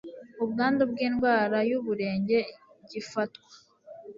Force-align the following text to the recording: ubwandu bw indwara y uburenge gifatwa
ubwandu 0.43 0.81
bw 0.91 0.97
indwara 1.07 1.57
y 1.69 1.73
uburenge 1.79 2.37
gifatwa 2.89 3.49